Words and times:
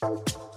Thank 0.00 0.32
you. 0.36 0.47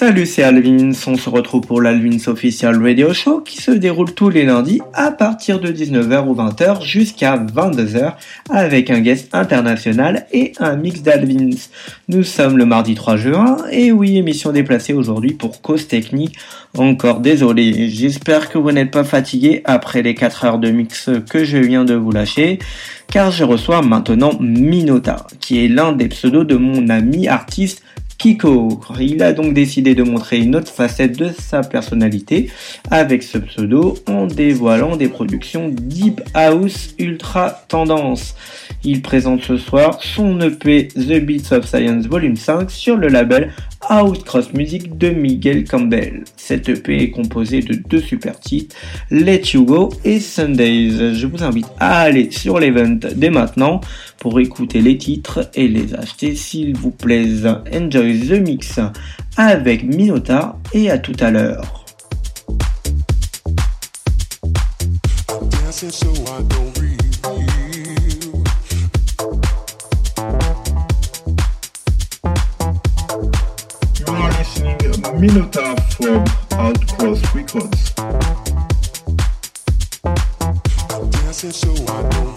Salut, 0.00 0.24
c'est 0.24 0.42
Alvins. 0.42 0.92
On 1.08 1.16
se 1.18 1.28
retrouve 1.28 1.60
pour 1.60 1.82
l'Alvins 1.82 2.26
Official 2.26 2.82
Radio 2.82 3.12
Show 3.12 3.42
qui 3.42 3.58
se 3.60 3.70
déroule 3.70 4.14
tous 4.14 4.30
les 4.30 4.46
lundis 4.46 4.80
à 4.94 5.10
partir 5.10 5.60
de 5.60 5.68
19h 5.68 6.26
ou 6.26 6.34
20h 6.34 6.82
jusqu'à 6.82 7.36
22h 7.36 8.14
avec 8.48 8.88
un 8.88 9.00
guest 9.00 9.28
international 9.34 10.24
et 10.32 10.52
un 10.58 10.76
mix 10.76 11.02
d'Alvins. 11.02 11.50
Nous 12.08 12.22
sommes 12.22 12.56
le 12.56 12.64
mardi 12.64 12.94
3 12.94 13.18
juin 13.18 13.58
et 13.70 13.92
oui, 13.92 14.16
émission 14.16 14.52
déplacée 14.52 14.94
aujourd'hui 14.94 15.34
pour 15.34 15.60
cause 15.60 15.86
technique. 15.86 16.38
Encore 16.78 17.20
désolé. 17.20 17.90
J'espère 17.90 18.48
que 18.48 18.56
vous 18.56 18.72
n'êtes 18.72 18.92
pas 18.92 19.04
fatigué 19.04 19.60
après 19.66 20.00
les 20.00 20.14
4 20.14 20.44
heures 20.46 20.58
de 20.58 20.70
mix 20.70 21.10
que 21.28 21.44
je 21.44 21.58
viens 21.58 21.84
de 21.84 21.92
vous 21.92 22.10
lâcher 22.10 22.58
car 23.08 23.30
je 23.32 23.44
reçois 23.44 23.82
maintenant 23.82 24.32
Minota 24.40 25.26
qui 25.40 25.62
est 25.62 25.68
l'un 25.68 25.92
des 25.92 26.08
pseudos 26.08 26.44
de 26.44 26.56
mon 26.56 26.88
ami 26.88 27.28
artiste 27.28 27.82
Kiko. 28.20 28.78
Il 29.00 29.22
a 29.22 29.32
donc 29.32 29.54
décidé 29.54 29.94
de 29.94 30.02
montrer 30.02 30.40
une 30.40 30.54
autre 30.54 30.70
facette 30.70 31.18
de 31.18 31.30
sa 31.30 31.62
personnalité 31.62 32.50
avec 32.90 33.22
ce 33.22 33.38
pseudo 33.38 33.96
en 34.06 34.26
dévoilant 34.26 34.96
des 34.96 35.08
productions 35.08 35.70
Deep 35.70 36.20
House 36.34 36.94
Ultra 36.98 37.62
Tendance. 37.68 38.34
Il 38.84 39.00
présente 39.00 39.42
ce 39.42 39.56
soir 39.56 40.02
son 40.02 40.38
EP 40.42 40.88
The 40.88 41.18
Beats 41.24 41.56
of 41.56 41.64
Science 41.64 42.06
Volume 42.08 42.36
5 42.36 42.70
sur 42.70 42.98
le 42.98 43.08
label 43.08 43.52
House 43.88 44.22
Cross 44.22 44.52
Music 44.52 44.98
de 44.98 45.08
Miguel 45.08 45.64
Campbell. 45.64 46.24
Cette 46.36 46.68
EP 46.68 47.02
est 47.02 47.10
composée 47.10 47.60
de 47.60 47.74
deux 47.74 48.00
super 48.00 48.38
titres, 48.38 48.76
Let 49.10 49.42
You 49.54 49.64
Go 49.64 49.88
et 50.04 50.20
Sundays. 50.20 51.14
Je 51.14 51.26
vous 51.26 51.42
invite 51.42 51.68
à 51.78 52.00
aller 52.00 52.30
sur 52.30 52.58
l'event 52.58 52.98
dès 53.16 53.30
maintenant 53.30 53.80
pour 54.20 54.38
écouter 54.38 54.82
les 54.82 54.98
titres 54.98 55.50
et 55.54 55.66
les 55.66 55.94
acheter 55.94 56.36
s'il 56.36 56.76
vous 56.76 56.90
plaît. 56.90 57.26
Enjoy 57.74 58.20
the 58.20 58.40
mix 58.40 58.78
avec 59.36 59.82
Minota 59.82 60.56
et 60.72 60.90
à 60.90 60.98
tout 60.98 61.16
à 61.18 61.30
l'heure. 61.32 61.84
Minotaur 75.18 75.76
from 75.90 76.24
Outcross 76.52 77.20
Records. 77.34 77.92
I'm 80.04 81.10
dancing 81.10 81.50
so 81.50 81.70
I 81.88 82.08
don't 82.08 82.29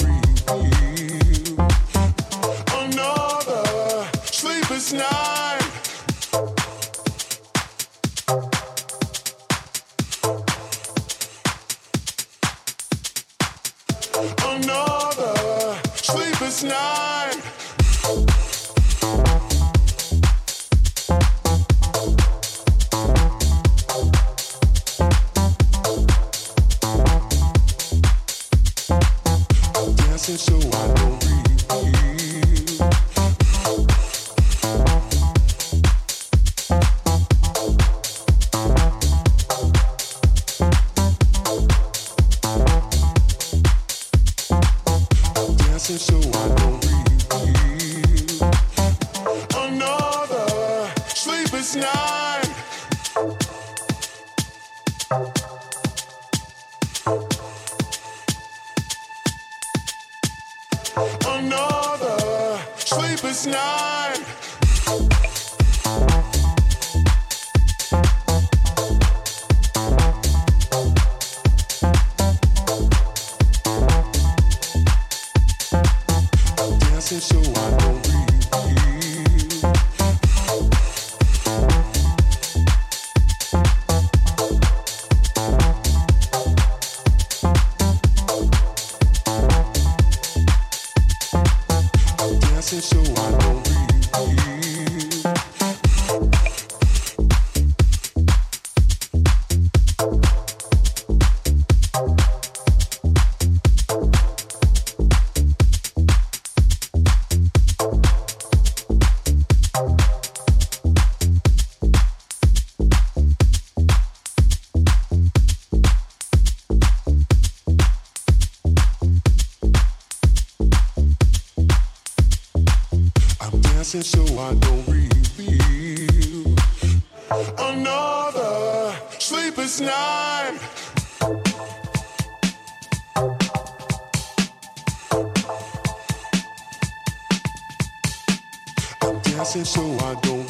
so 139.44 139.98
I 140.00 140.16
don't 140.22 140.50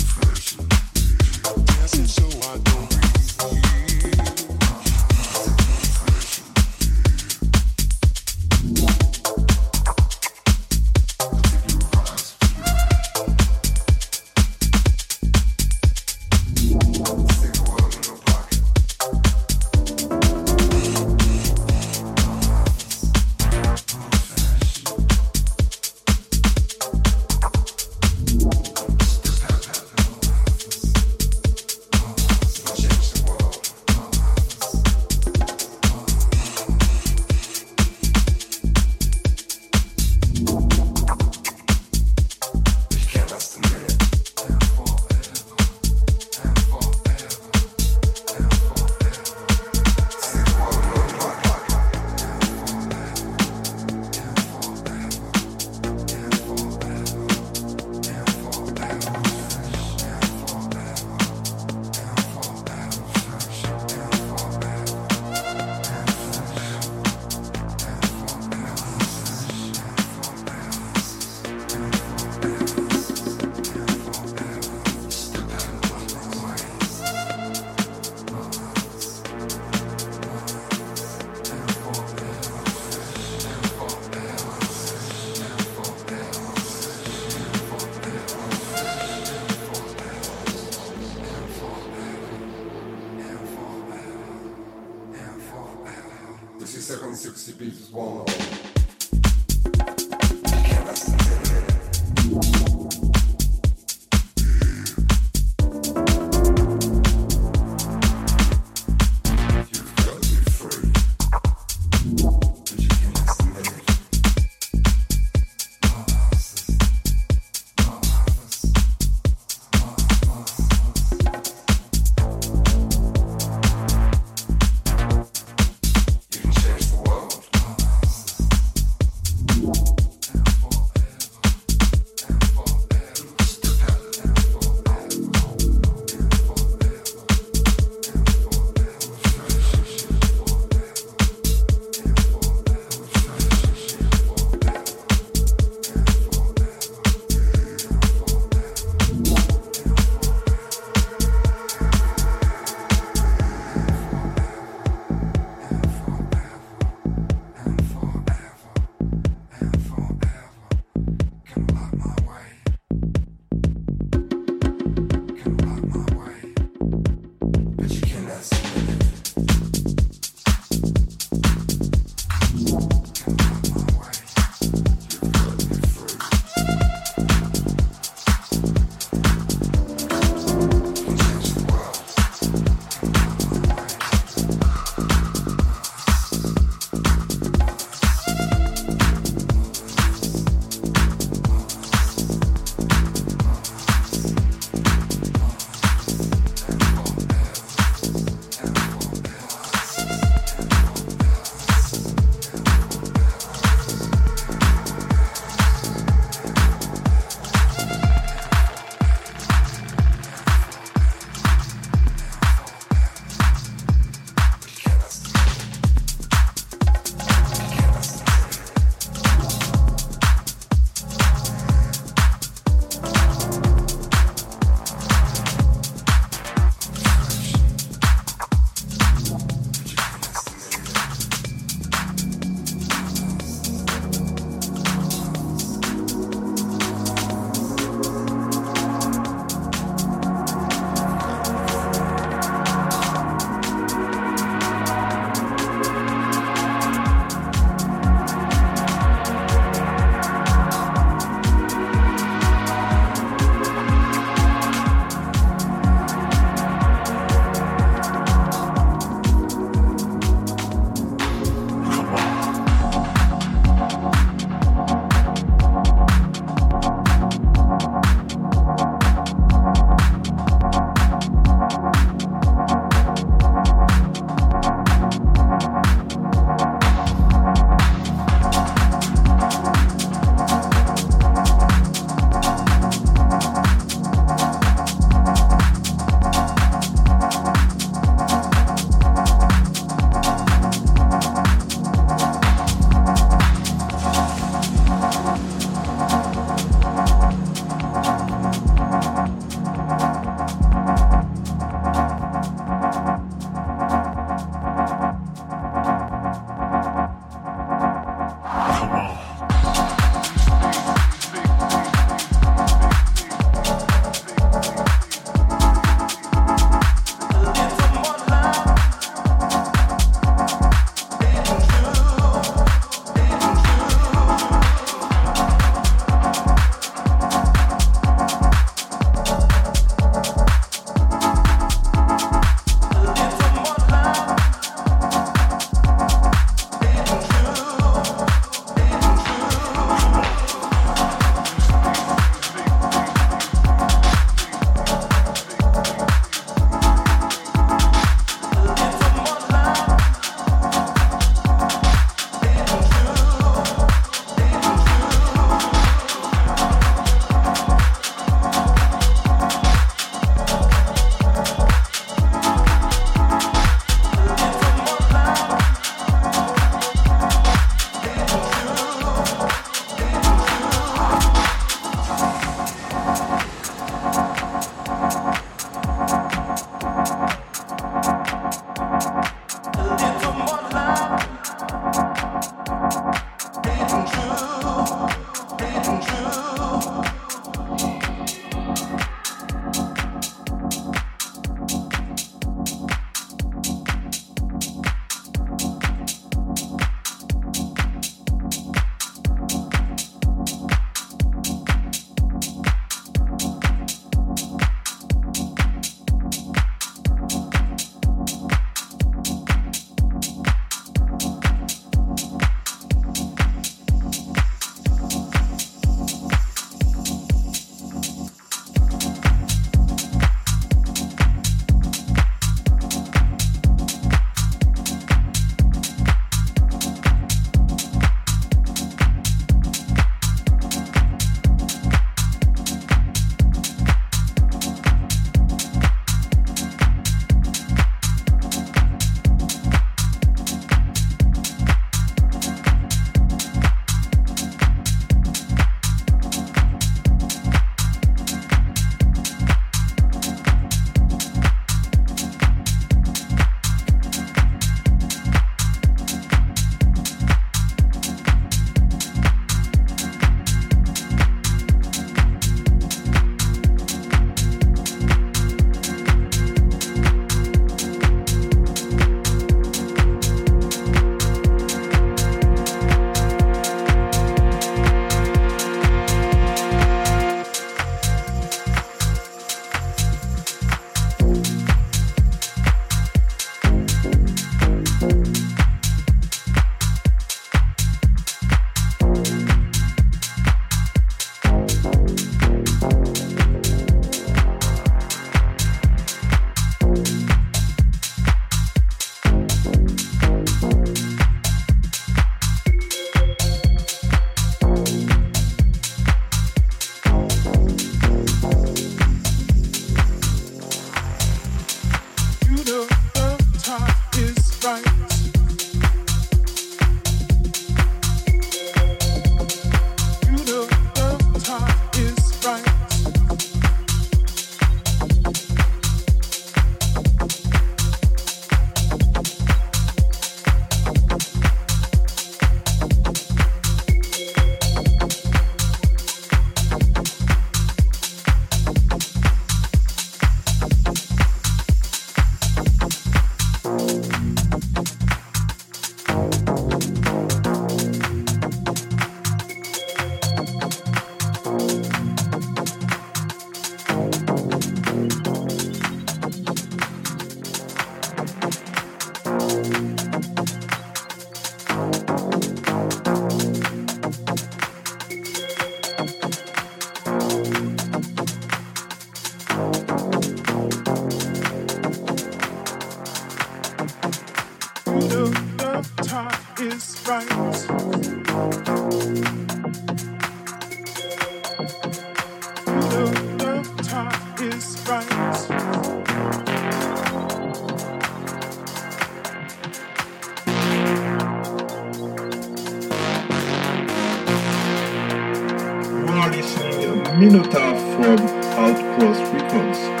Minotaur 597.21 597.77
from 597.77 598.17
Outcross 598.57 599.19
Records. 599.31 600.00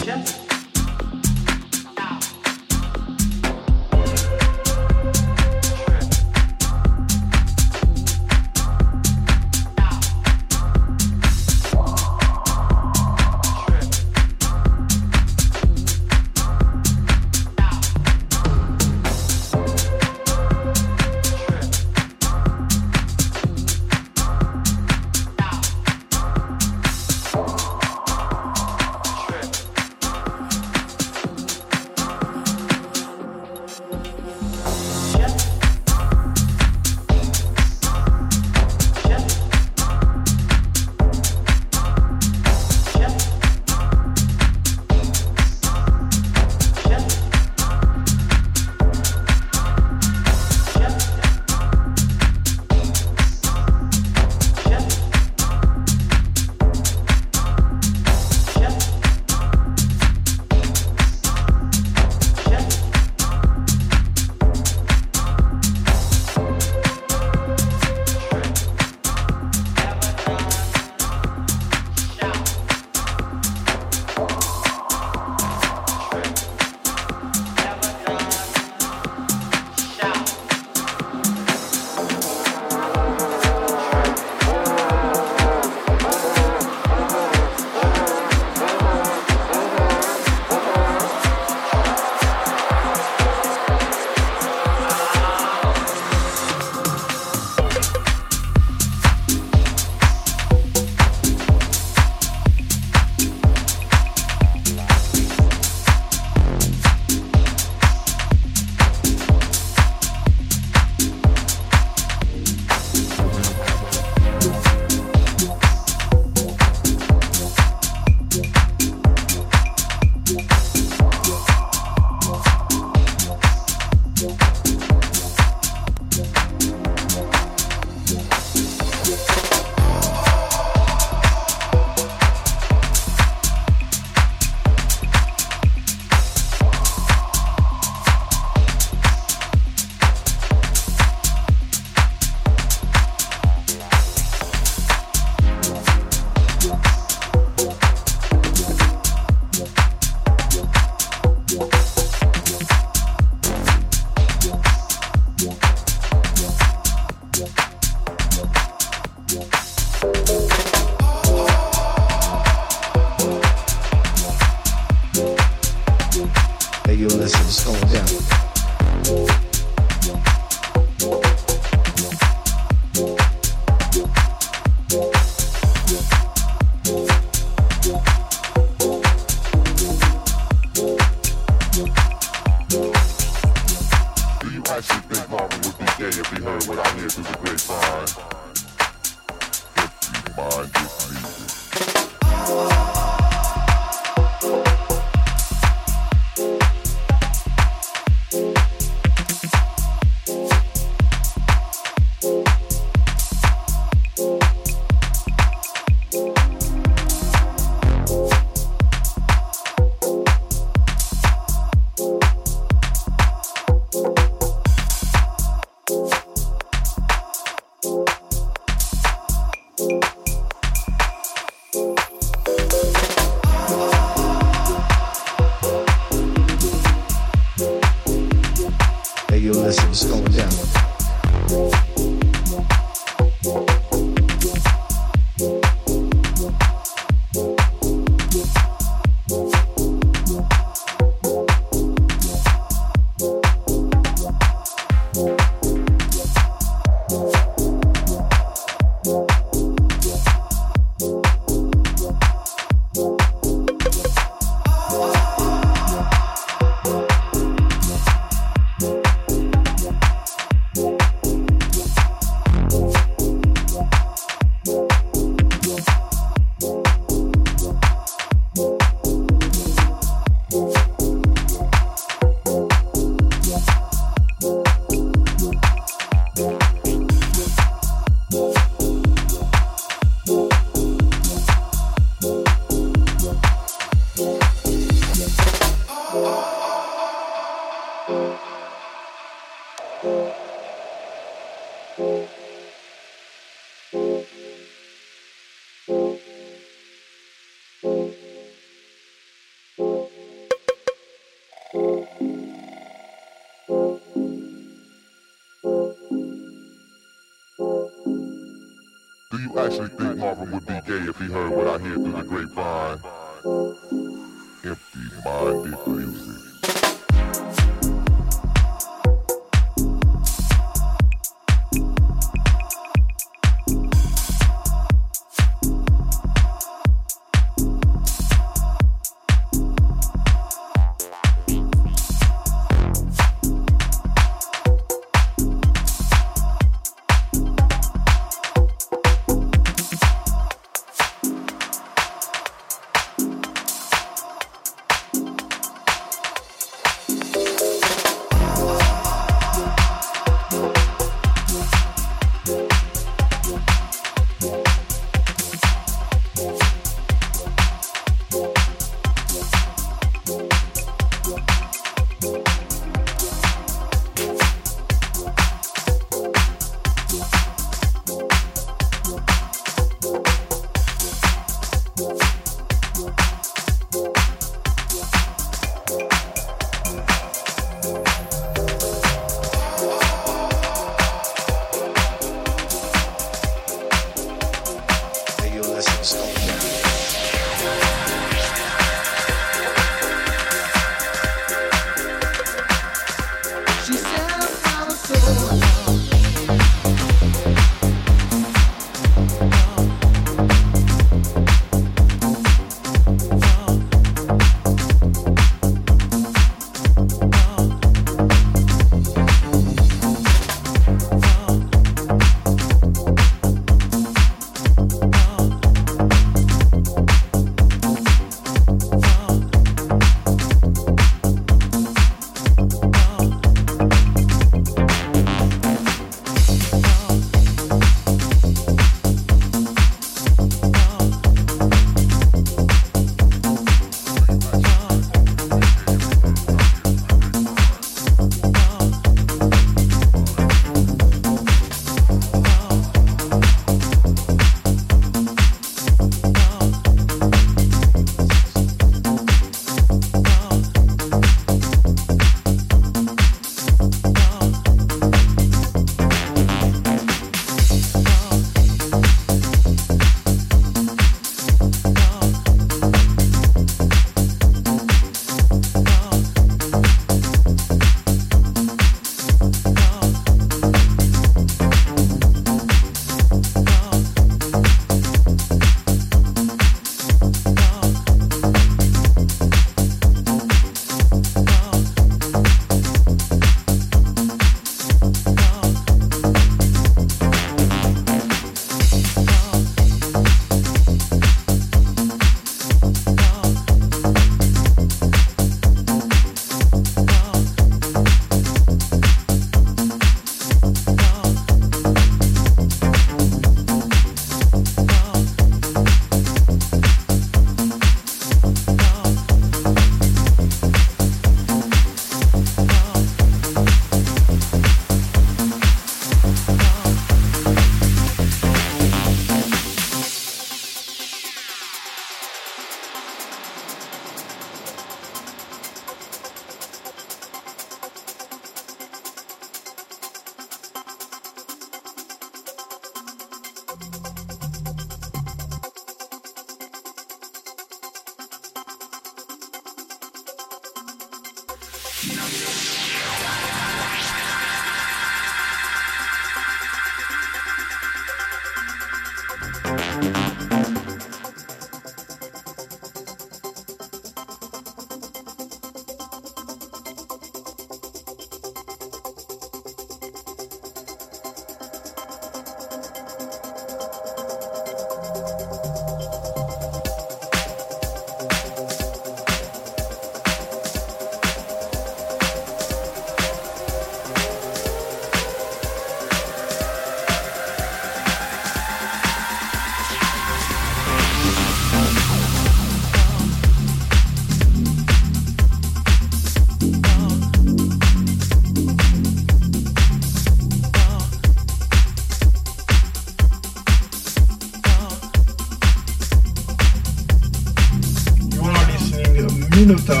Hamilton. 599.71 600.00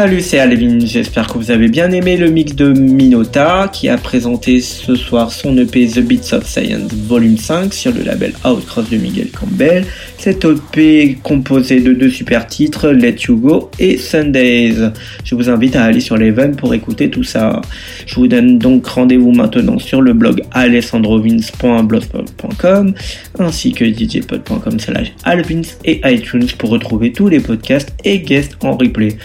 Salut, 0.00 0.22
c'est 0.22 0.38
Alvin. 0.38 0.78
J'espère 0.78 1.26
que 1.26 1.36
vous 1.36 1.50
avez 1.50 1.68
bien 1.68 1.90
aimé 1.90 2.16
le 2.16 2.30
mix 2.30 2.54
de 2.54 2.72
Minota 2.72 3.68
qui 3.70 3.90
a 3.90 3.98
présenté 3.98 4.62
ce 4.62 4.94
soir 4.94 5.30
son 5.30 5.58
EP 5.58 5.88
The 5.88 6.00
Beats 6.00 6.32
of 6.32 6.46
Science 6.46 6.94
Volume 6.94 7.36
5 7.36 7.74
sur 7.74 7.92
le 7.92 8.02
label 8.02 8.32
Outcross 8.42 8.88
de 8.88 8.96
Miguel 8.96 9.30
Campbell. 9.30 9.84
Cet 10.16 10.46
EP 10.46 11.18
composé 11.22 11.80
de 11.80 11.92
deux 11.92 12.08
super 12.08 12.46
titres, 12.46 12.88
Let 12.88 13.16
You 13.28 13.36
Go 13.36 13.70
et 13.78 13.98
Sundays. 13.98 14.90
Je 15.22 15.34
vous 15.34 15.50
invite 15.50 15.76
à 15.76 15.84
aller 15.84 16.00
sur 16.00 16.16
l'Even 16.16 16.56
pour 16.56 16.72
écouter 16.72 17.10
tout 17.10 17.24
ça. 17.24 17.60
Je 18.06 18.14
vous 18.14 18.26
donne 18.26 18.58
donc 18.58 18.86
rendez-vous 18.86 19.32
maintenant 19.32 19.78
sur 19.78 20.00
le 20.00 20.14
blog 20.14 20.40
alessandrovins.blogspot.com 20.52 22.94
ainsi 23.38 23.72
que 23.72 23.84
djpod.com 23.84 24.80
slash 24.80 25.12
alvins 25.24 25.60
et 25.84 26.00
iTunes 26.10 26.46
pour 26.56 26.70
retrouver 26.70 27.12
tous 27.12 27.28
les 27.28 27.40
podcasts 27.40 27.92
et 28.04 28.20
guests 28.20 28.56
en 28.62 28.78
replay. 28.78 29.18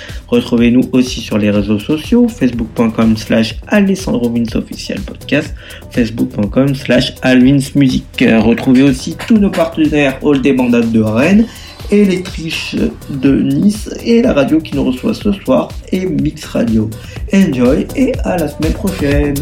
Retrouvez-nous 0.65 0.89
aussi 0.93 1.21
sur 1.21 1.37
les 1.37 1.51
réseaux 1.51 1.77
sociaux, 1.77 2.27
facebook.com 2.27 3.15
slash 3.17 3.55
official 4.55 4.99
podcast, 5.01 5.53
facebook.com 5.91 6.73
slash 6.73 7.13
alvinsmusic. 7.21 8.25
Retrouvez 8.39 8.81
aussi 8.81 9.15
tous 9.27 9.37
nos 9.37 9.51
partenaires 9.51 10.17
All 10.25 10.41
des 10.41 10.53
Bandades 10.53 10.91
de 10.91 11.01
Rennes, 11.01 11.45
Electriche 11.91 12.75
de 13.11 13.41
Nice 13.41 13.91
et 14.03 14.23
la 14.23 14.33
radio 14.33 14.59
qui 14.59 14.75
nous 14.75 14.85
reçoit 14.85 15.13
ce 15.13 15.31
soir 15.33 15.69
et 15.91 16.07
Mix 16.07 16.45
Radio. 16.45 16.89
Enjoy 17.31 17.85
et 17.95 18.13
à 18.23 18.37
la 18.37 18.47
semaine 18.47 18.73
prochaine. 18.73 19.35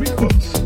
Records. 0.00 0.65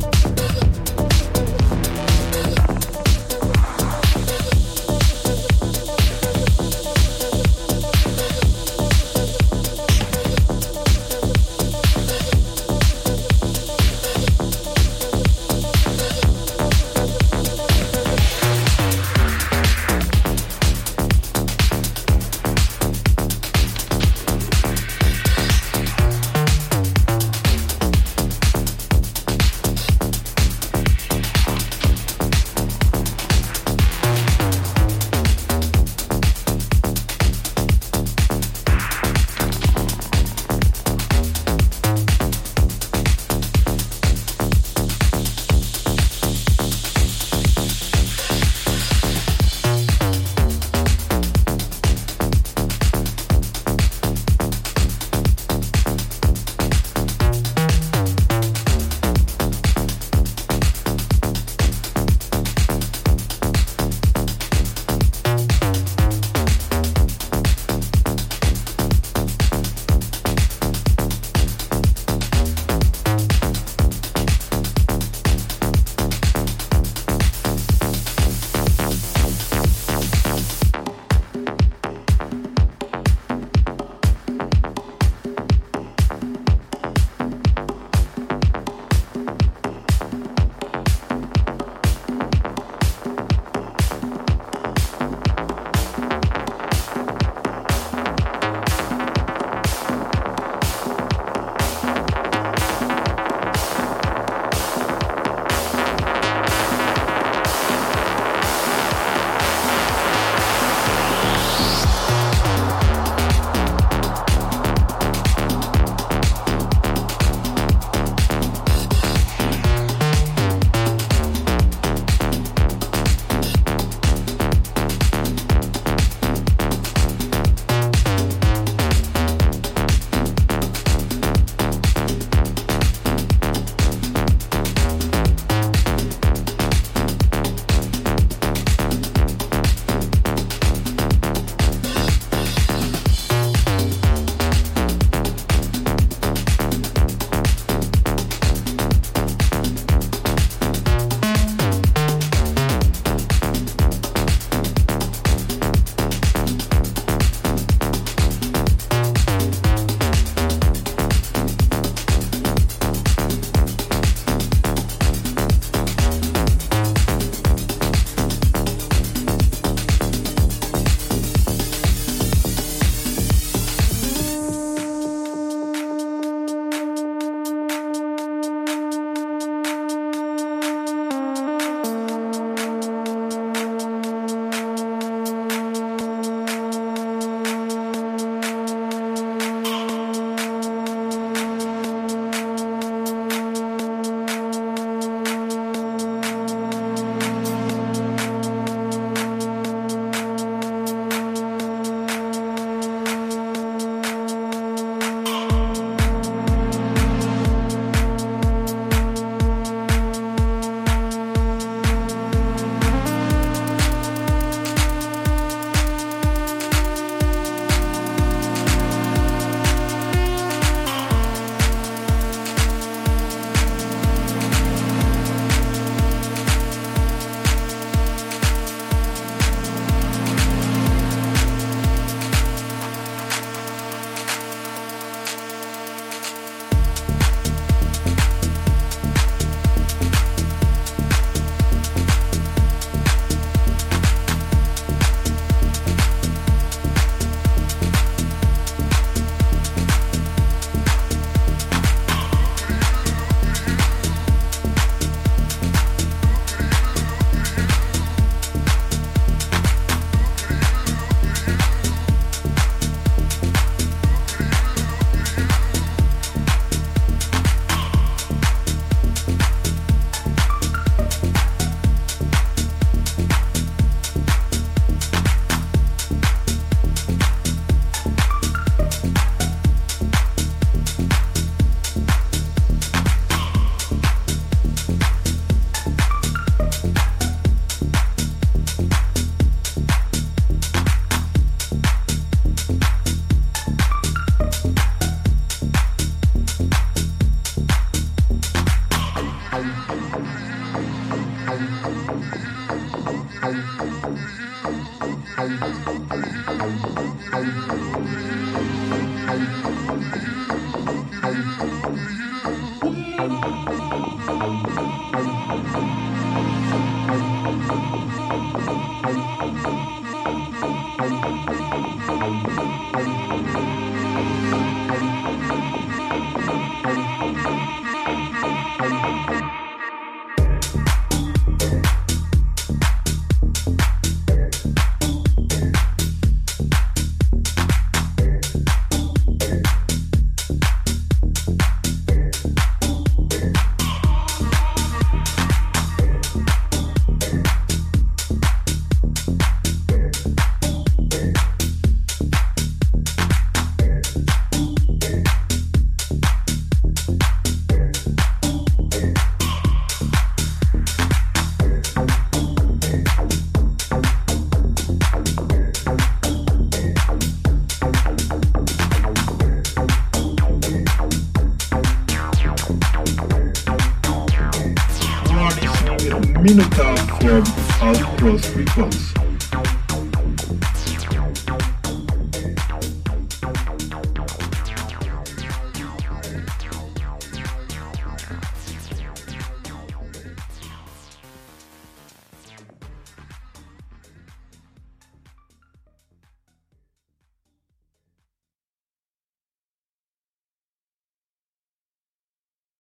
You 378.43 379.10